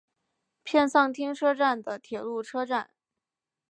[0.63, 2.89] 片仓町车站的铁路车站。